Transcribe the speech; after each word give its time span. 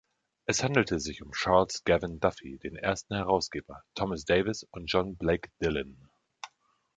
Es 0.47 0.63
handelte 0.63 0.99
sich 0.99 1.21
um 1.21 1.31
Charles 1.33 1.83
Gavan 1.83 2.19
Duffy, 2.19 2.57
den 2.57 2.75
ersten 2.75 3.13
Herausgeber; 3.13 3.83
Thomas 3.93 4.25
Davis 4.25 4.63
und 4.71 4.85
John 4.87 5.15
Blake 5.15 5.49
Dillon. 5.61 6.09